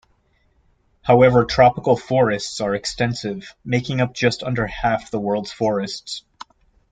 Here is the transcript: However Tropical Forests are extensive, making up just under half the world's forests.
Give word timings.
However 1.03 1.45
Tropical 1.45 1.95
Forests 1.95 2.59
are 2.59 2.73
extensive, 2.73 3.53
making 3.63 4.01
up 4.01 4.15
just 4.15 4.41
under 4.41 4.65
half 4.65 5.11
the 5.11 5.19
world's 5.19 5.51
forests. 5.51 6.23